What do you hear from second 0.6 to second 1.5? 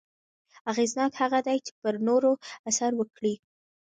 اغېزناک هغه